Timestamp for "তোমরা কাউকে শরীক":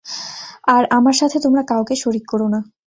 1.39-2.25